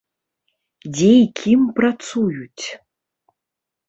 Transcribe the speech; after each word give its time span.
Дзе 0.95 1.09
і 1.15 1.25
кім 1.39 1.61
працуюць? 1.79 2.65